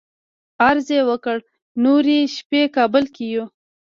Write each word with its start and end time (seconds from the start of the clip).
عرض 0.65 0.87
یې 0.95 1.01
وکړ 1.09 1.37
نورې 1.85 2.19
شپې 2.35 2.61
کابل 2.75 3.03
کې 3.15 3.25
یو. 3.33 3.45